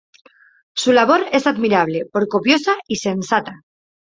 Su 0.73 0.93
labor 0.93 1.27
es 1.31 1.45
admirable 1.45 2.07
por 2.07 2.27
copiosa 2.27 2.75
y 2.87 2.95
sensata. 2.95 3.61